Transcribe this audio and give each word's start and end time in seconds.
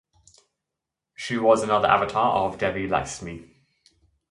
She 1.13 1.37
was 1.37 1.61
another 1.61 1.87
avatar 1.87 2.33
of 2.33 2.57
Devi 2.57 2.87
Laxmi. 2.87 3.47